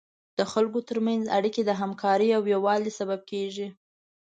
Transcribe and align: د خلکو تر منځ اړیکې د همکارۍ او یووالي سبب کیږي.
د 0.37 0.39
خلکو 0.51 0.79
تر 0.89 0.97
منځ 1.07 1.23
اړیکې 1.37 1.61
د 1.65 1.71
همکارۍ 1.81 2.29
او 2.37 2.43
یووالي 2.53 2.91
سبب 2.99 3.19
کیږي. 3.31 3.67